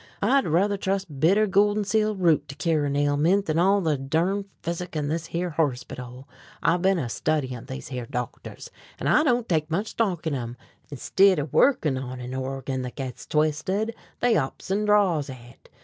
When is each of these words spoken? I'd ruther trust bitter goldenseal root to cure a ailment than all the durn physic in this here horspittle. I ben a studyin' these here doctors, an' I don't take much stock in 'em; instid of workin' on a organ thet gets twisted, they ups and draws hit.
I'd 0.23 0.47
ruther 0.47 0.77
trust 0.77 1.19
bitter 1.19 1.45
goldenseal 1.45 2.15
root 2.17 2.47
to 2.47 2.55
cure 2.55 2.87
a 2.87 2.91
ailment 2.97 3.45
than 3.45 3.59
all 3.59 3.81
the 3.81 3.99
durn 3.99 4.45
physic 4.63 4.95
in 4.95 5.09
this 5.09 5.27
here 5.27 5.51
horspittle. 5.51 6.27
I 6.63 6.77
ben 6.77 6.97
a 6.97 7.07
studyin' 7.07 7.67
these 7.67 7.89
here 7.89 8.07
doctors, 8.09 8.71
an' 8.99 9.05
I 9.05 9.21
don't 9.21 9.47
take 9.47 9.69
much 9.69 9.89
stock 9.89 10.25
in 10.25 10.33
'em; 10.33 10.57
instid 10.91 11.37
of 11.37 11.53
workin' 11.53 11.99
on 11.99 12.19
a 12.19 12.35
organ 12.41 12.81
thet 12.81 12.95
gets 12.95 13.27
twisted, 13.27 13.93
they 14.21 14.35
ups 14.35 14.71
and 14.71 14.87
draws 14.87 15.27
hit. 15.27 15.69